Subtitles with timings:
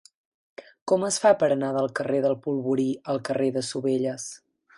[0.91, 4.29] Com es fa per anar del carrer del Polvorí al carrer de Sovelles?